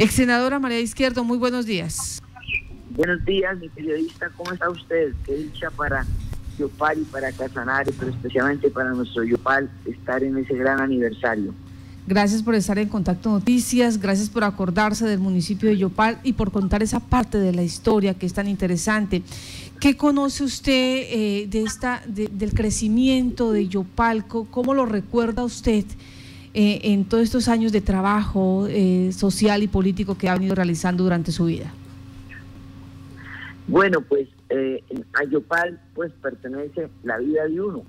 [0.00, 2.22] Ex senadora María Izquierdo, muy buenos días.
[2.90, 5.12] Buenos días, mi periodista, ¿cómo está usted?
[5.26, 6.06] Qué dicha para
[6.56, 11.52] Yopal y para Casanare, pero especialmente para nuestro Yopal estar en ese gran aniversario.
[12.06, 16.52] Gracias por estar en Contacto Noticias, gracias por acordarse del municipio de Yopal y por
[16.52, 19.24] contar esa parte de la historia que es tan interesante.
[19.80, 24.26] ¿Qué conoce usted eh, de esta, del crecimiento de Yopal?
[24.28, 25.84] ¿Cómo lo recuerda usted
[26.60, 31.04] eh, en todos estos años de trabajo eh, social y político que ha venido realizando
[31.04, 31.72] durante su vida?
[33.68, 34.28] Bueno, pues
[35.14, 37.82] a Yopal pues pertenece la vida de uno.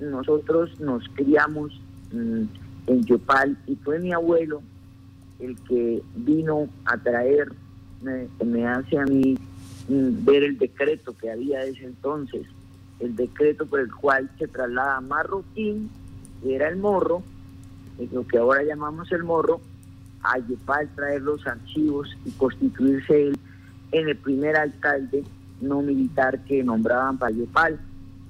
[0.00, 1.80] nosotros nos criamos
[2.12, 2.42] mm,
[2.88, 4.60] en Yopal y fue mi abuelo
[5.38, 7.52] el que vino a traer,
[8.02, 9.38] me, hace a mí
[9.88, 12.46] mm, ver el decreto que había desde entonces,
[12.98, 15.88] el decreto por el cual se traslada Marroquín,
[16.42, 17.22] que era el morro,
[18.12, 19.60] lo que ahora llamamos el morro,
[20.22, 23.38] a Yopal traer los archivos y constituirse él
[23.92, 25.24] en el primer alcalde
[25.60, 27.78] no militar que nombraban para Yopal.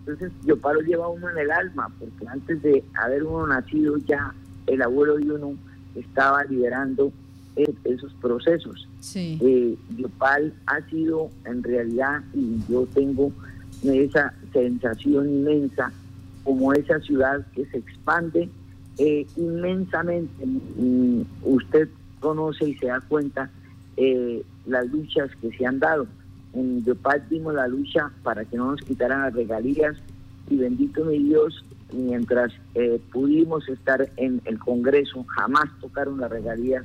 [0.00, 4.34] Entonces Yopal lo lleva uno en el alma, porque antes de haber uno nacido ya
[4.66, 5.54] el abuelo de uno
[5.94, 7.12] estaba liderando
[7.84, 8.88] esos procesos.
[9.00, 9.38] Sí.
[9.42, 13.32] Eh, Yopal ha sido en realidad, y yo tengo
[13.82, 15.92] esa sensación inmensa,
[16.44, 18.48] como esa ciudad que se expande
[19.00, 20.44] eh, inmensamente.
[20.46, 21.88] Mm, usted
[22.20, 23.50] conoce y se da cuenta
[23.96, 26.06] eh, las luchas que se han dado.
[26.52, 29.96] En Yopal vimos la lucha para que no nos quitaran las regalías
[30.50, 36.84] y bendito mi Dios, mientras eh, pudimos estar en el Congreso, jamás tocaron las regalías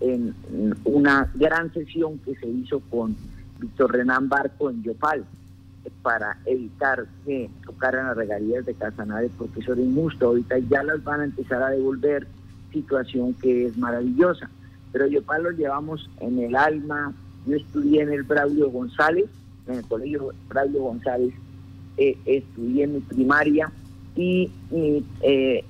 [0.00, 0.34] en,
[0.84, 3.14] una gran sesión que se hizo con
[3.60, 5.24] Víctor Renán Barco en Yopal
[6.02, 10.26] para evitar que tocaran las regalías de Casanare porque eso era injusto.
[10.26, 12.26] Ahorita ya las van a empezar a devolver,
[12.72, 14.50] situación que es maravillosa.
[14.92, 17.12] Pero Yopal lo llevamos en el alma.
[17.46, 19.26] Yo estudié en el Braulio González,
[19.66, 21.34] en el colegio Braulio González,
[21.96, 23.70] eh, estudié en mi primaria
[24.16, 25.64] y mi eh,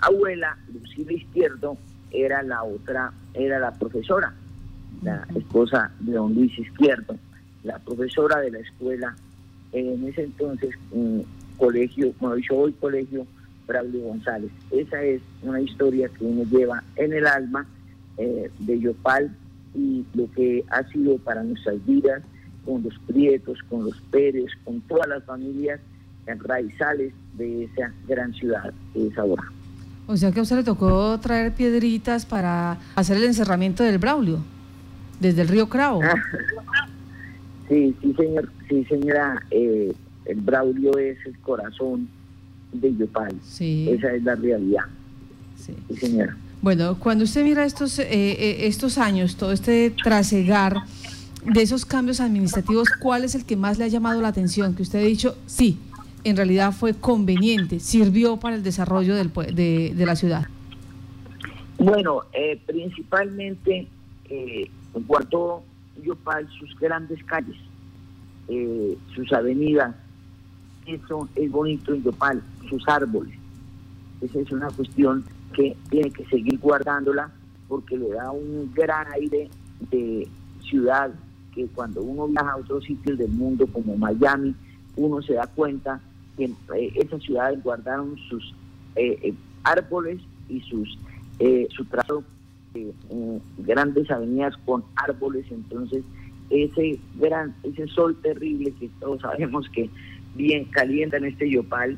[0.00, 1.76] abuela, Lucila Izquierdo,
[2.10, 4.32] era la otra, era la profesora,
[5.02, 7.16] la esposa de don Luis Izquierdo,
[7.64, 9.14] la profesora de la escuela,
[9.72, 10.74] en ese entonces,
[11.56, 13.26] colegio, como yo hoy colegio
[13.66, 14.50] Braulio González.
[14.70, 17.66] Esa es una historia que uno lleva en el alma
[18.16, 19.30] eh, de Yopal
[19.74, 22.22] y lo que ha sido para nuestras vidas,
[22.64, 25.80] con los Prietos, con los Pérez, con todas las familias
[26.26, 29.44] raizales de esa gran ciudad que es ahora.
[30.06, 34.38] O sea que a usted le tocó traer piedritas para hacer el encerramiento del Braulio,
[35.20, 36.00] desde el río Cravo.
[37.68, 39.42] sí, sí, señor, sí, señora.
[39.50, 39.92] Eh,
[40.26, 42.08] el Braulio es el corazón
[42.72, 43.34] de Yopal.
[43.42, 43.88] Sí.
[43.90, 44.84] Esa es la realidad.
[45.56, 46.36] Sí, señora.
[46.60, 50.76] Bueno, cuando usted mira estos, eh, eh, estos años, todo este trasegar
[51.44, 54.74] de esos cambios administrativos, ¿cuál es el que más le ha llamado la atención?
[54.74, 55.78] Que usted ha dicho, sí,
[56.24, 60.46] en realidad fue conveniente, sirvió para el desarrollo del, de, de la ciudad?
[61.78, 63.86] Bueno, eh, principalmente
[64.28, 64.68] eh,
[65.06, 65.62] guardó
[66.02, 67.56] Yopal sus grandes calles,
[68.48, 69.94] eh, sus avenidas,
[70.86, 73.34] eso es bonito en Yopal, sus árboles.
[74.20, 77.30] Esa es una cuestión que tiene que seguir guardándola
[77.68, 79.50] porque le da un gran aire
[79.90, 80.28] de
[80.62, 81.10] ciudad
[81.54, 84.54] que cuando uno viaja a otros sitios del mundo como Miami,
[84.96, 86.00] uno se da cuenta
[86.36, 88.54] que eh, esas ciudades guardaron sus
[88.96, 90.98] eh, eh, árboles y sus
[91.70, 92.24] su trazo
[93.58, 96.04] grandes avenidas con árboles entonces
[96.50, 99.90] ese gran ese sol terrible que todos sabemos que
[100.34, 101.96] bien calienta en este Yopal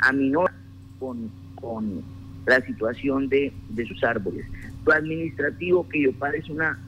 [0.00, 0.52] aminora
[0.98, 2.02] con, con
[2.46, 4.46] la situación de, de sus árboles
[4.84, 6.78] lo administrativo que Yopal es una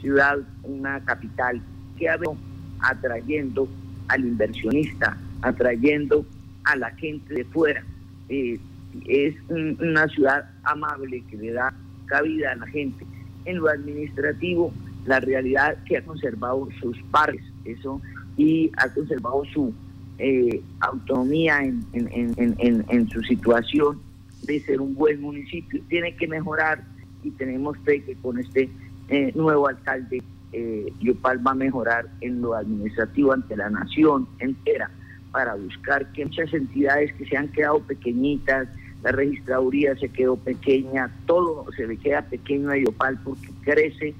[0.00, 1.60] ciudad una capital
[1.98, 2.36] que ha venido
[2.82, 3.68] atrayendo
[4.08, 6.26] al inversionista, atrayendo
[6.64, 7.84] a la gente de fuera.
[8.28, 8.58] Eh,
[9.06, 11.74] es una ciudad amable que le da
[12.06, 13.06] cabida a la gente.
[13.44, 14.72] En lo administrativo,
[15.06, 18.00] la realidad que ha conservado sus pares, eso,
[18.36, 19.74] y ha conservado su
[20.18, 24.00] eh, autonomía en, en, su situación
[24.42, 25.82] de ser un buen municipio.
[25.88, 26.84] Tiene que mejorar
[27.22, 28.68] y tenemos fe que con este
[29.08, 30.22] eh, nuevo alcalde
[30.52, 30.92] eh,
[31.24, 34.90] va a mejorar en lo administrativo ante la nación entera
[35.32, 38.68] para buscar que muchas entidades que se han quedado pequeñitas,
[39.02, 44.14] la registraduría se quedó pequeña, todo se le queda pequeño a Yopal porque crece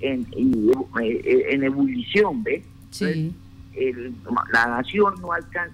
[0.00, 2.62] en, eh, en, ebullición, ¿ve?
[4.52, 5.28] la nación no,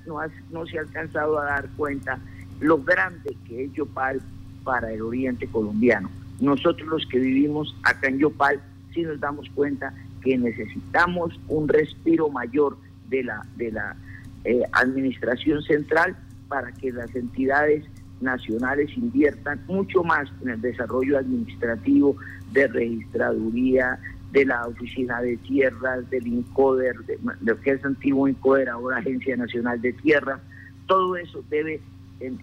[0.06, 0.20] no,
[0.50, 2.18] no se ha alcanzado a dar cuenta
[2.60, 4.20] lo grande que es Yopal
[4.64, 6.10] para el oriente colombiano.
[6.40, 8.60] nosotros los que vivimos acá en Yopal
[8.92, 12.76] sí nos damos cuenta que necesitamos un respiro mayor
[13.08, 13.96] de la, de la
[14.44, 16.16] eh, administración central
[16.48, 17.84] para que las entidades
[18.20, 22.16] nacionales inviertan mucho más en el desarrollo administrativo
[22.52, 23.98] de registraduría,
[24.32, 29.36] de la Oficina de Tierras, del INCODER, de, lo que es antiguo INCODER, ahora Agencia
[29.36, 30.40] Nacional de Tierra.
[30.86, 31.80] Todo eso debe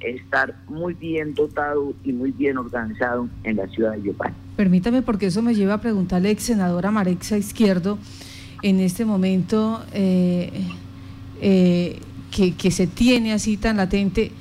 [0.02, 4.34] estar muy bien dotado y muy bien organizado en la ciudad de Yopal.
[4.56, 8.00] Permítame, porque eso me lleva a preguntarle, ex senadora Marexa Izquierdo,
[8.64, 10.52] en este momento eh,
[11.42, 12.00] eh,
[12.32, 14.32] que se tiene así tan latente,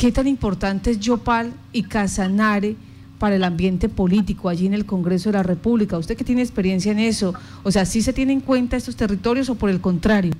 [0.00, 2.74] ¿qué tan importante es Yopal y Casanare?
[3.18, 5.98] para el ambiente político allí en el Congreso de la República.
[5.98, 9.50] Usted que tiene experiencia en eso, o sea, ¿sí se tienen en cuenta estos territorios
[9.50, 10.32] o por el contrario?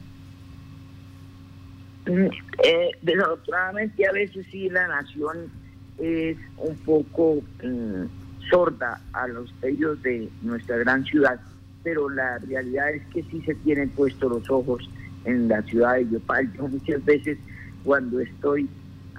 [2.07, 2.29] Mm,
[2.65, 5.53] eh, desafortunadamente a veces sí la nación
[5.99, 11.39] es un poco mm, sorda a los pedidos de nuestra gran ciudad,
[11.83, 14.89] pero la realidad es que sí se tienen puestos los ojos
[15.27, 16.51] en la ciudad de Yopal.
[16.55, 17.37] Yo muchas veces
[17.85, 18.71] cuando estoy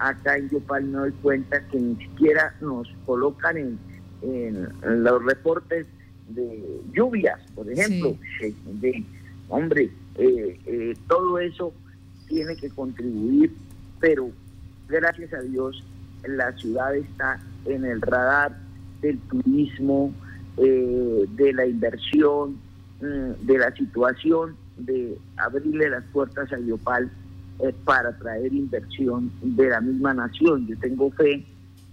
[0.08, 3.78] acá en Yopal me doy cuenta que ni siquiera nos colocan en,
[4.82, 5.86] los reportes
[6.28, 8.16] de lluvias, por ejemplo.
[8.80, 9.04] De,
[9.48, 11.72] hombre, eh, eh, todo eso
[12.28, 13.52] tiene que contribuir,
[14.00, 14.30] pero
[14.88, 15.84] gracias a Dios
[16.24, 18.56] la ciudad está en el radar
[19.00, 20.12] del turismo,
[20.56, 22.56] eh, de la inversión,
[23.00, 27.10] mm, de la situación de abrirle las puertas a Yopal
[27.60, 30.66] eh, para traer inversión de la misma nación.
[30.66, 31.44] Yo tengo fe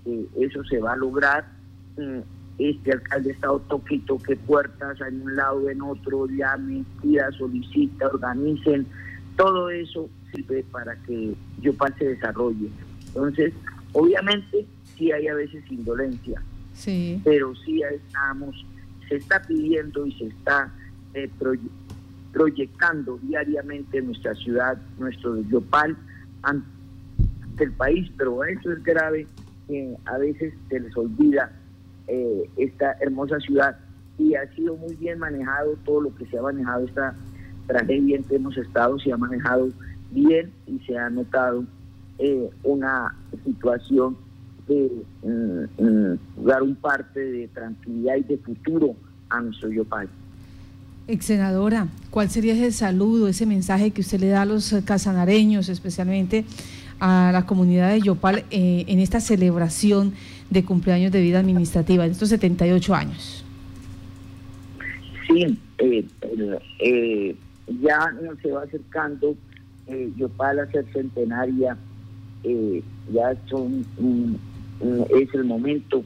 [0.04, 1.46] que eso se va a lograr.
[1.98, 2.20] Mm,
[2.60, 8.08] este alcalde está toque y toque puertas en un lado, en otro, llame, pida, solicita,
[8.08, 8.86] organicen.
[9.38, 12.70] Todo eso sirve para que Yopal se desarrolle.
[13.08, 13.54] Entonces,
[13.94, 14.66] obviamente,
[14.98, 16.42] sí hay a veces indolencia,
[16.74, 17.22] sí.
[17.24, 18.66] pero sí estamos,
[19.08, 20.72] se está pidiendo y se está
[21.14, 21.30] eh,
[22.32, 25.98] proyectando diariamente nuestra ciudad, nuestro Yopal
[26.44, 26.66] ante
[27.60, 29.28] el país, pero eso es grave,
[29.68, 31.52] que a veces se les olvida
[32.08, 33.78] eh, esta hermosa ciudad
[34.18, 37.16] y ha sido muy bien manejado todo lo que se ha manejado esta
[37.68, 39.70] tragedia en que hemos estado, se ha manejado
[40.12, 41.64] bien y se ha notado
[42.18, 43.16] eh, una
[43.46, 44.18] situación
[44.68, 44.92] de
[45.24, 48.96] mm, mm, dar un parte de tranquilidad y de futuro
[49.30, 50.10] a nuestro Yopal.
[51.10, 55.68] Ex senadora, ¿cuál sería ese saludo, ese mensaje que usted le da a los casanareños,
[55.68, 56.46] especialmente
[57.00, 60.14] a la comunidad de Yopal, eh, en esta celebración
[60.52, 63.44] de cumpleaños de vida administrativa, en estos 78 años?
[65.28, 66.06] Sí, eh,
[66.78, 67.36] eh,
[67.82, 69.36] ya nos se va acercando
[70.16, 71.76] Yopal a ser centenaria,
[73.12, 73.84] ya son,
[75.10, 76.04] es el momento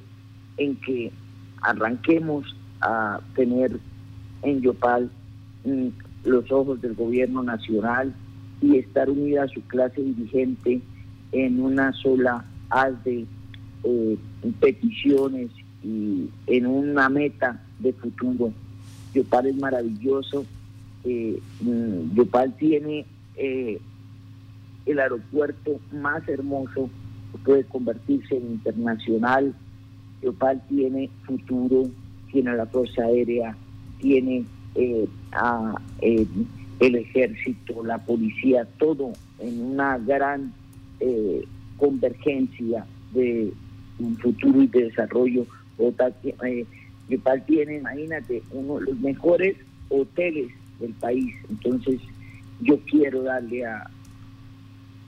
[0.56, 1.12] en que
[1.62, 3.78] arranquemos a tener
[4.44, 5.10] en Yopal
[5.66, 5.88] mm,
[6.26, 8.14] los ojos del gobierno nacional
[8.62, 10.82] y estar unida a su clase dirigente
[11.32, 13.26] en una sola haz de
[13.84, 14.18] eh,
[14.60, 15.50] peticiones
[15.84, 18.54] y en una meta de futuro.
[19.14, 20.46] Yopal es maravilloso.
[21.04, 23.06] Eh, mm, Yopal tiene
[23.36, 23.80] eh,
[24.86, 26.90] el aeropuerto más hermoso,
[27.44, 29.54] puede convertirse en internacional.
[30.22, 31.90] Yopal tiene futuro,
[32.32, 33.58] tiene la Fuerza Aérea
[34.04, 34.44] tiene
[34.76, 36.28] eh, a, eh,
[36.82, 40.54] el ejército, la policía, todo en una gran
[41.00, 41.46] eh,
[41.78, 43.54] convergencia de
[44.00, 45.46] un futuro y de desarrollo.
[47.10, 49.56] Yopal tiene, imagínate, uno de los mejores
[49.88, 51.34] hoteles del país.
[51.50, 52.02] Entonces,
[52.60, 53.90] yo quiero darle a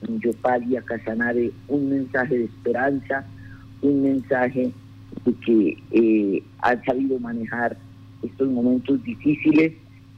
[0.08, 3.26] Yopal y a Casanare un mensaje de esperanza,
[3.82, 4.72] un mensaje
[5.24, 7.76] de que ha sabido manejar
[8.22, 9.72] estos momentos difíciles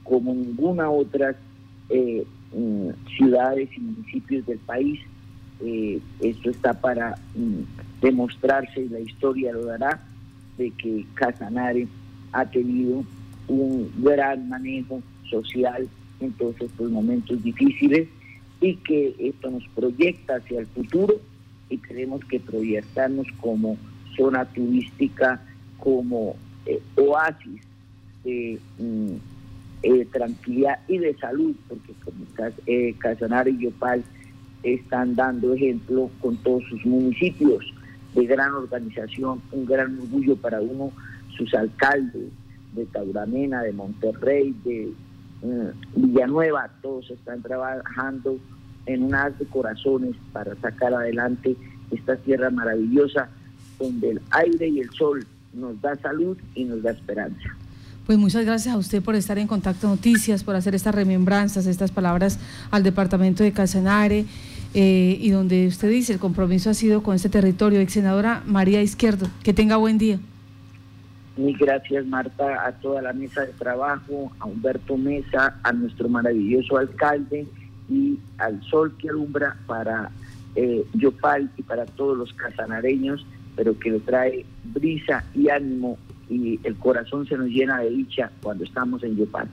[0.05, 1.37] como ninguna otra
[1.91, 2.25] eh,
[2.55, 5.01] mm, ciudades y municipios del país.
[5.61, 10.01] Eh, esto está para mm, demostrarse, y la historia lo dará,
[10.57, 11.87] de que Casanare
[12.33, 13.05] ha tenido
[13.49, 15.89] un gran manejo social
[16.21, 18.09] en todos estos momentos difíciles
[18.61, 21.15] y que esto nos proyecta hacia el futuro
[21.71, 23.77] y tenemos que proyectarnos como
[24.17, 25.41] zona turística,
[25.79, 26.35] como
[26.67, 27.68] eh, oasis
[28.29, 29.13] de mm,
[29.83, 32.25] eh, tranquilidad y de salud, porque como
[32.67, 32.95] eh,
[33.47, 34.05] y Yopal
[34.63, 37.65] están dando ejemplo con todos sus municipios
[38.15, 40.91] de gran organización, un gran orgullo para uno,
[41.37, 42.31] sus alcaldes
[42.75, 44.93] de Tauramena, de Monterrey, de
[45.43, 48.39] mm, Villanueva, todos están trabajando
[48.87, 51.57] en un de corazones para sacar adelante
[51.91, 53.29] esta tierra maravillosa
[53.79, 57.57] donde el aire y el sol nos da salud y nos da esperanza.
[58.09, 61.93] Pues muchas gracias a usted por estar en Contacto Noticias, por hacer estas remembranzas, estas
[61.93, 64.25] palabras al departamento de Casanare
[64.73, 67.81] eh, y donde usted dice el compromiso ha sido con este territorio.
[67.81, 70.19] Ex senadora María Izquierdo, que tenga buen día.
[71.37, 76.79] Mil gracias Marta, a toda la mesa de trabajo, a Humberto Mesa, a nuestro maravilloso
[76.79, 77.47] alcalde
[77.91, 80.11] y al sol que alumbra para
[80.55, 85.99] eh, Yopal y para todos los casanareños, pero que le trae brisa y ánimo
[86.29, 89.49] y el corazón se nos llena de dicha cuando estamos en Yopal.